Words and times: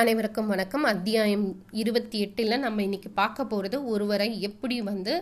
அனைவருக்கும் 0.00 0.48
வணக்கம். 0.52 0.84
அத்தியாயம் 0.90 1.44
இருபத்தி 1.80 2.16
எட்டில் 2.24 2.54
நம்ம 2.62 2.78
இன்னைக்கு 2.86 3.10
பார்க்க 3.18 3.44
போகிறது 3.50 3.76
ஒருவரை 3.92 4.26
எப்படி 4.48 4.76
வந்து 4.88 5.12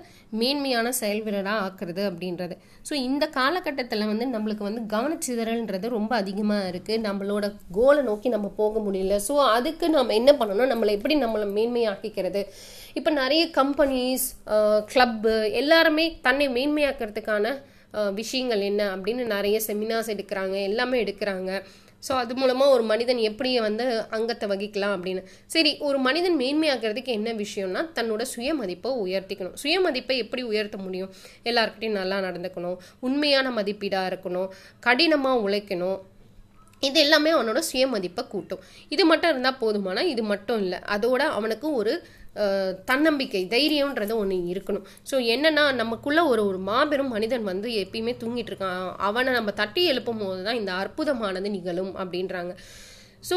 மேன்மையான 0.40 0.92
செயல் 1.00 1.20
வீரராக 1.26 1.64
ஆக்குறது 1.64 2.02
அப்படின்றது. 2.10 2.54
ஸோ 2.88 2.92
இந்த 3.08 3.24
காலகட்டத்தில் 3.34 4.06
வந்து 4.12 4.28
நம்மளுக்கு 4.34 4.64
வந்து 4.68 4.84
கவனச்சிதறல்ன்றது 4.94 5.90
ரொம்ப 5.96 6.14
அதிகமாக 6.22 6.70
இருக்குது 6.70 7.04
நம்மளோட 7.08 7.52
கோலை 7.78 8.04
நோக்கி 8.08 8.32
நம்ம 8.36 8.50
போக 8.62 8.84
முடியல. 8.86 9.18
ஸோ 9.28 9.36
அதுக்கு 9.56 9.88
நம்ம 9.96 10.16
என்ன 10.20 10.36
பண்ணணும்? 10.40 10.72
நம்மளை 10.72 10.94
எப்படி 10.98 11.16
நம்மளை 11.24 11.48
மேன்மையாக்கிக்கிறது? 11.58 12.44
இப்போ 13.00 13.12
நிறைய 13.20 13.44
கம்பெனிஸ் 13.60 14.26
கிளப்பு 14.94 15.36
எல்லாருமே 15.62 16.08
தன்னை 16.28 16.48
மேன்மையாக்கிறதுக்கான 16.56 17.54
விஷயங்கள் 18.22 18.68
என்ன 18.72 18.82
அப்படின்னு 18.96 19.24
நிறைய 19.36 19.56
செமினார்ஸ் 19.68 20.12
எடுக்கிறாங்க. 20.16 20.56
எல்லாமே 20.72 20.98
எடுக்கிறாங்க. 21.04 21.52
ஸோ 22.06 22.12
அது 22.22 22.34
மூலமாக 22.40 22.74
ஒரு 22.76 22.84
மனிதன் 22.92 23.20
எப்படி 23.30 23.50
வந்து 23.66 23.84
அங்கத்தை 24.16 24.46
வகிக்கலாம் 24.52 24.94
அப்படின்னு. 24.96 25.22
சரி 25.54 25.72
ஒரு 25.88 25.98
மனிதன் 26.06 26.38
மேன்மையாக்கிறதுக்கு 26.42 27.12
என்ன 27.18 27.32
விஷயம்னா 27.42 27.82
தன்னோட 27.98 28.22
சுயமதிப்பை 28.34 28.92
உயர்த்திக்கணும். 29.04 29.56
சுயமதிப்பை 29.64 30.16
எப்படி 30.24 30.44
உயர்த்த 30.52 30.78
முடியும்? 30.86 31.12
எல்லாருக்கிட்டையும் 31.50 32.00
நல்லா 32.00 32.18
நடந்துக்கணும். 32.28 32.78
உண்மையான 33.08 33.50
மதிப்பீடாக 33.58 34.10
இருக்கணும். 34.12 34.48
கடினமாக 34.86 35.44
உழைக்கணும். 35.48 36.00
இது 36.88 36.98
எல்லாமே 37.00 37.30
அவனோட 37.34 37.60
சுயமதிப்பை 37.70 38.22
கூட்டும். 38.32 38.62
இது 38.94 39.02
மட்டும் 39.10 39.30
இருந்தால் 39.32 39.60
போதுமானா 39.60 40.02
இது 40.14 40.22
மட்டும் 40.30 40.60
இல்லை. 40.62 40.78
அதோட 40.94 41.22
அவனுக்கு 41.38 41.68
ஒரு 41.80 41.92
தன்னம்பிக்கை 42.90 43.42
தைரியம்ன்றது 43.54 44.14
ஒன்று 44.20 44.36
இருக்கணும். 44.52 44.86
ஸோ 45.10 45.16
என்னென்னா 45.34 45.64
நமக்குள்ள 45.80 46.20
ஒரு 46.32 46.42
ஒரு 46.50 46.58
மாபெரும் 46.68 47.12
மனிதன் 47.16 47.44
வந்து 47.50 47.68
எப்பயுமே 47.82 48.14
தூங்கிட்டு 48.22 48.52
இருக்கான் 48.52 48.80
அவனை 49.08 49.32
நம்ம 49.38 49.52
தட்டி 49.60 49.82
எழுப்பும் 49.92 50.22
போது 50.24 50.40
தான் 50.48 50.60
இந்த 50.60 50.72
அற்புதமானது 50.82 51.50
நிகழும் 51.56 51.92
அப்படின்றாங்க. 52.02 52.54
ஸோ 53.28 53.36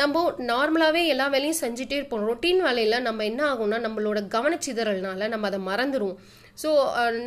நம்ம 0.00 0.24
நார்மலாகவே 0.50 1.02
எல்லா 1.12 1.26
வேலையும் 1.34 1.60
செஞ்சுட்டே 1.62 1.98
இருப்போம். 1.98 2.26
ரொட்டீன் 2.30 2.60
வேலையில் 2.66 3.06
நம்ம 3.08 3.24
என்ன 3.30 3.42
ஆகும்னா 3.52 3.78
நம்மளோட 3.86 4.20
கவனச்சிதறல்னால 4.34 5.28
நம்ம 5.34 5.46
அதை 5.50 5.60
மறந்துடுவோம் 5.70 6.18
ஸோ 6.62 6.70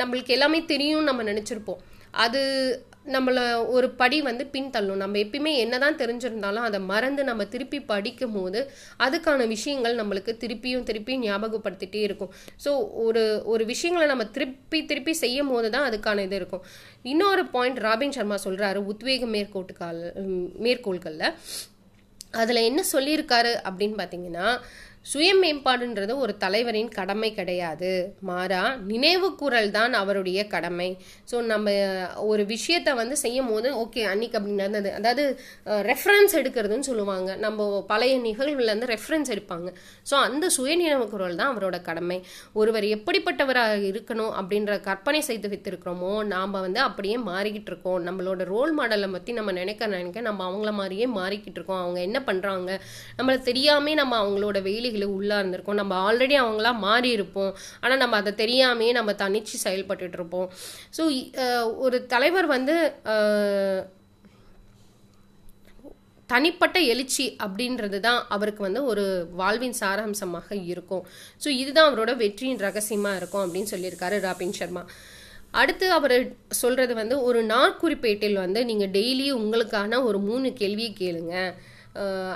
நம்மளுக்கு 0.02 0.36
எல்லாமே 0.38 0.59
தெரியும் 0.73 1.09
நம்ம 1.09 1.23
நினச்சிருப்போம். 1.31 1.81
அது 2.23 2.42
நம்மளை 3.05 3.44
ஒரு 3.75 3.88
படி 3.99 4.17
வந்து 4.27 4.44
பின்தள்ளும். 4.55 4.99
நம்ம 5.03 5.17
எப்பயுமே 5.23 5.52
என்னதான் 5.63 5.97
தெரிஞ்சிருந்தாலும் 6.02 6.66
அதை 6.67 6.80
மறந்து 6.91 7.21
நம்ம 7.30 7.45
திருப்பி 7.53 7.80
படிக்கும் 7.91 8.35
போது 8.38 8.59
அதுக்கான 9.05 9.47
விஷயங்கள் 9.53 9.95
நம்மளுக்கு 10.02 10.33
திருப்பியும் 10.44 10.85
திருப்பியும் 10.89 11.25
ஞாபகப்படுத்திட்டே 11.27 12.02
இருக்கும். 12.07 12.31
ஸோ 12.66 12.73
ஒரு 13.05 13.23
ஒரு 13.53 13.66
விஷயங்களை 13.72 14.07
நம்ம 14.13 14.27
திருப்பி 14.38 14.81
திருப்பி 14.91 15.16
செய்யும் 15.23 15.52
போது 15.53 15.69
தான் 15.75 15.88
அதுக்கான 15.89 16.23
இது 16.27 16.39
இருக்கும். 16.41 16.63
இன்னொரு 17.13 17.45
பாயிண்ட் 17.55 17.81
ராபின் 17.88 18.16
சர்மா 18.19 18.39
சொல்றாரு 18.47 18.81
உத்வேக 18.94 19.25
மேற்கோட்டுக்கால் 19.35 20.02
மேற்கோள்களில். 20.67 21.27
அதில் 22.41 22.67
என்ன 22.67 22.81
சொல்லியிருக்காரு 22.94 23.52
அப்படின்னு 23.67 23.95
பார்த்தீங்கன்னா 24.02 24.47
சுய 25.05 25.30
மேம்பாடுன்றது 25.41 26.13
ஒரு 26.23 26.33
தலைவரின் 26.41 26.89
கடமை 26.97 27.30
கிடையாது. 27.38 27.91
மாறா 28.30 28.59
நினைவு 28.89 29.30
குரல் 29.39 29.69
தான் 29.77 29.94
அவருடைய 29.99 30.39
கடமை. 30.52 30.89
ஸோ 31.31 31.38
நம்ம 31.52 31.71
ஒரு 32.31 32.44
விஷயத்தை 32.52 32.91
வந்து 32.99 33.16
செய்யும் 33.23 33.49
போது 33.52 33.69
ஓகே 33.83 34.02
அன்னைக்கு 34.11 34.38
அப்படி 34.39 34.53
நடந்தது. 34.59 34.89
அதாவது 34.99 35.23
ரெஃபரன்ஸ் 35.89 36.35
எடுக்கிறதுன்னு 36.41 36.88
சொல்லுவாங்க. 36.89 37.29
நம்ம 37.45 37.67
பழைய 37.91 38.16
நிகழ்வுலேருந்து 38.27 38.91
ரெஃபரன்ஸ் 38.94 39.31
எடுப்பாங்க. 39.35 39.72
ஸோ 40.11 40.17
அந்த 40.27 40.45
சுய 40.57 40.75
நினைவு 40.83 41.07
குரல் 41.13 41.39
தான் 41.41 41.52
அவரோட 41.53 41.79
கடமை. 41.89 42.19
ஒருவர் 42.61 42.88
எப்படிப்பட்டவராக 42.97 43.81
இருக்கணும் 43.91 44.31
அப்படின்ற 44.41 44.79
கற்பனை 44.89 45.23
செய்து 45.29 45.52
வைத்திருக்கிறோமோ 45.55 46.13
நாம் 46.35 46.55
வந்து 46.67 46.81
அப்படியே 46.88 47.17
மாறிக்கிட்டு 47.31 47.73
இருக்கோம். 47.73 47.99
நம்மளோட 48.09 48.41
ரோல் 48.53 48.73
மாடலை 48.81 49.11
பற்றி 49.17 49.33
நம்ம 49.39 49.57
நினைக்க 49.61 49.91
நினைக்க 49.95 50.27
நம்ம 50.29 50.45
அவங்கள 50.52 50.73
மாதிரியே 50.81 51.09
மாறிக்கிட்டு 51.19 51.59
இருக்கோம். 51.61 51.83
அவங்க 51.83 51.99
என்ன 52.07 52.22
பண்ணுறாங்க 52.29 52.72
நம்மளை 53.19 53.39
தெரியாமே 53.52 53.94
நம்ம 54.03 54.16
அவங்களோட 54.23 54.57
வேலை 54.72 54.89
உள்ளா 55.16 55.38
இருந்திருக்கோம். 55.42 55.80
நம்ம 55.81 55.94
ஆல்ரெடி 56.08 56.36
அவங்களா 56.44 56.73
மாறி 56.88 57.09
இருப்போம். 57.17 57.52
ஆனால் 57.84 58.02
நம்ம 58.03 58.17
அதை 58.23 58.34
தெரியாமே 58.44 58.89
நம்ம 59.00 59.16
தனிச்சு 59.23 59.56
செயல்பட்டு 59.66 60.17
இருப்போம். 60.20 60.50
ஸோ 60.97 61.06
ஒரு 61.85 62.00
தலைவர் 62.13 62.47
வந்து 62.57 62.75
தனிப்பட்ட 66.34 66.78
எழுச்சி 66.91 67.24
அப்படின்றது 67.46 67.97
தான் 68.06 68.19
அவருக்கு 68.35 68.62
வந்து 68.66 68.81
ஒரு 68.91 69.03
வாழ்வின் 69.40 69.79
சாராம்சமாக 69.79 70.50
இருக்கும். 70.74 71.02
ஸோ 71.44 71.50
இதுதான் 71.62 71.90
அவரோட 71.90 72.12
வெற்றியின் 72.22 72.62
ரகசியமாக 72.68 73.19
இருக்கும் 73.19 73.44
அப்படின்னு 73.46 73.72
சொல்லியிருக்காரு 73.73 74.18
ராபின் 74.28 74.56
சர்மா. 74.59 74.84
அடுத்து 75.62 75.85
அவர் 75.96 76.16
சொல்கிறது 76.59 76.94
வந்து 77.00 77.16
ஒரு 77.29 77.40
நாற்குறிப்பேட்டில் 77.53 78.38
வந்து 78.44 78.62
நீங்கள் 78.69 78.94
டெய்லி 78.97 79.28
உங்களுக்கான 79.40 80.00
ஒரு 80.09 80.19
மூணு 80.28 80.50
கேள்வியை 80.62 80.91
கேளுங்க. 81.02 81.35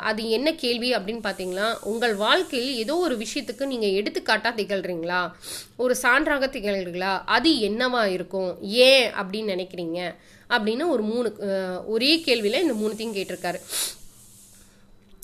அது 0.01 0.29
என்ன 0.29 0.53
கேள்வி 0.53 0.93
அப்படின்னு 0.93 1.23
பார்த்தீங்கன்னா 1.27 1.77
உங்கள் 1.81 2.16
வாழ்க்கையில் 2.16 2.75
ஏதோ 2.75 2.95
ஒரு 2.97 3.16
விஷயத்துக்கு 3.17 3.66
நீங்கள் 3.66 3.93
எடுத்துக்காட்டாக 3.93 4.61
திகழ்றீங்களா? 4.61 5.31
ஒரு 5.75 5.95
சான்றாக 6.01 6.47
திகழ்றீங்களா 6.55 7.21
அது 7.25 7.51
என்னவா 7.51 8.05
இருக்கும்? 8.05 8.57
ஏன் 8.61 9.13
அப்படின்னு 9.13 9.51
நினைக்கிறீங்க? 9.53 10.16
அப்படின்னு 10.49 10.88
ஒரு 10.88 11.03
மூணு 11.03 11.35
ஒரே 11.85 12.23
கேள்வியில் 12.25 12.61
இந்த 12.61 12.73
மூணுத்தையும் 12.73 13.17
கேட்டிருக்காரு. 13.19 13.61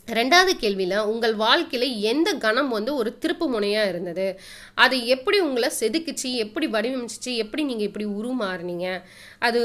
ரெண்டாவது 0.07 0.53
கேள்வியில் 0.61 1.05
உங்கள் 1.11 1.35
வாழ்க்கையில் 1.35 1.99
எந்த 2.11 2.29
கணம் 2.33 2.69
வந்து 2.69 2.95
ஒரு 2.95 3.17
திருப்பு 3.23 3.45
முனையாக 3.53 3.91
இருந்தது? 3.91 4.39
அது 4.83 4.95
எப்படி 5.05 5.39
உங்களை 5.39 5.69
செதுக்குச்சு? 5.79 6.29
எப்படி 6.43 6.67
வடிவமைச்சிச்சு? 6.67 7.35
எப்படி 7.43 7.63
நீங்கள் 7.63 7.87
இப்படி 7.89 8.05
உருமாறுனீங்க? 8.05 8.87
அது 9.39 9.59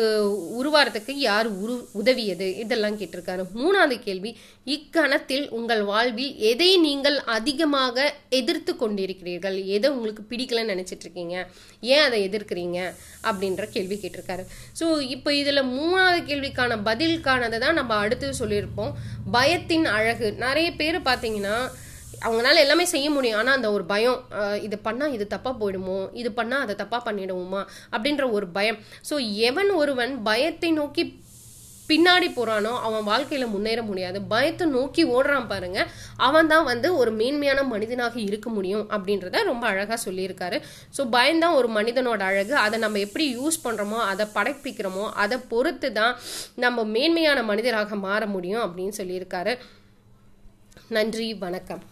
உருவாரத்துக்கு 0.58 1.12
யார் 1.12 1.48
உரு 1.62 1.88
உதவியது? 1.92 2.58
இதெல்லாம் 2.58 2.98
கேட்டிருக்காரு. 2.98 3.42
மூணாவது 3.54 3.98
கேள்வி 3.98 4.36
இக்கணத்தில் 4.64 5.48
உங்கள் 5.48 5.82
வாழ்வில் 5.82 6.36
எதை 6.50 6.70
நீங்கள் 6.76 7.18
அதிகமாக 7.36 8.14
எதிர்த்து 8.28 8.74
கொண்டிருக்கிறீர்கள்? 8.82 9.58
எதை 9.64 9.90
உங்களுக்கு 9.90 10.24
பிடிக்கலன்னு 10.30 10.72
நினச்சிட்டு 10.74 11.06
இருக்கீங்க 11.08 11.36
ஏன் 11.80 12.04
அதை 12.06 12.20
எதிர்க்கிறீங்க? 12.28 12.78
அப்படின்ற 13.22 13.64
கேள்வி 13.70 13.98
கேட்டிருக்காரு. 14.04 14.46
ஸோ 14.80 15.00
இப்போ 15.00 15.32
இதில் 15.34 15.70
மூணாவது 15.78 16.22
கேள்விக்கான 16.30 16.80
பதிலுக்கானதை 16.90 17.58
தான் 17.58 17.78
நம்ம 17.80 17.94
அடுத்து 17.94 18.32
சொல்லியிருப்போம். 18.42 18.94
பயத்தின் 19.32 19.84
அழகு 19.98 20.34
நிறைய 20.44 20.68
பேர் 20.80 20.98
பார்த்தீங்கன்னா 21.10 21.56
அவங்களால 22.26 22.60
எல்லாமே 22.64 22.84
செய்ய 22.94 23.06
முடியும். 23.16 23.38
ஆனால் 23.40 23.56
அந்த 23.58 23.68
ஒரு 23.76 23.84
பயம் 23.92 24.18
இது 24.66 24.76
பண்ணால் 24.86 25.14
இது 25.16 25.24
தப்பாக 25.34 25.54
போயிடுமோ? 25.60 25.98
இது 26.20 26.30
பண்ணால் 26.38 26.64
அதை 26.64 26.74
தப்பாக 26.82 27.02
பண்ணிடுவோமா? 27.08 27.62
அப்படின்ற 27.94 28.24
ஒரு 28.38 28.48
பயம். 28.56 28.78
ஸோ 29.08 29.14
எவன் 29.48 29.70
ஒருவன் 29.82 30.12
பயத்தை 30.28 30.70
நோக்கி 30.80 31.04
பின்னாடி 31.90 32.28
போகிறானோ 32.36 32.70
அவன் 32.86 33.04
வாழ்க்கையில் 33.08 33.52
முன்னேற 33.52 33.80
முடியாது. 33.90 34.18
பயத்தை 34.32 34.64
நோக்கி 34.76 35.02
ஓடுறான் 35.16 35.50
பாருங்க. 35.52 35.80
அவன் 36.28 36.50
தான் 36.52 36.66
வந்து 36.70 36.88
ஒரு 37.00 37.10
மேன்மையான 37.20 37.60
மனிதனாக 37.74 38.16
இருக்க 38.28 38.48
முடியும் 38.56 38.84
அப்படின்றத 38.96 39.44
ரொம்ப 39.50 39.64
அழகாக 39.72 39.98
சொல்லியிருக்காரு. 40.06 40.58
ஸோ 40.96 41.04
பயம்தான் 41.16 41.56
ஒரு 41.60 41.70
மனிதனோட 41.78 42.22
அழகு. 42.30 42.54
அதை 42.64 42.76
நம்ம 42.84 43.00
எப்படி 43.06 43.26
யூஸ் 43.38 43.64
பண்ணுறோமோ 43.66 44.00
அதை 44.12 44.26
படைப்பிக்கிறோமோ 44.38 45.06
அதை 45.24 45.38
பொறுத்து 45.52 45.90
தான் 46.00 46.14
நம்ம 46.64 46.84
மேன்மையான 46.96 47.42
மனிதராக 47.52 48.02
மாற 48.08 48.22
முடியும் 48.36 48.64
அப்படின்னு 48.66 49.00
சொல்லியிருக்காரு. 49.00 49.54
நன்றி 50.88 51.34
வணக்கம். 51.34 51.82